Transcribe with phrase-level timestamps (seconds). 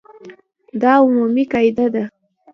[0.81, 2.03] دا عمومي قاعده ده.